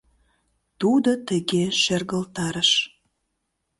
Тудо 0.79 1.11
тыге 1.27 1.63
шергылтарыш: 1.81 2.71